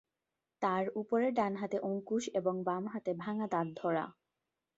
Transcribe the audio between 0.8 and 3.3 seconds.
উপরের ডান হাতে অঙ্কুশ এবং বাম হাতে